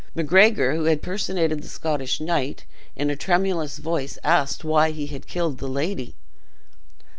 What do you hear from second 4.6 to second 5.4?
why he had